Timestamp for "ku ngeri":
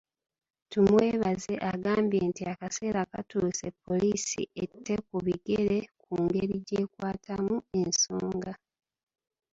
6.03-6.55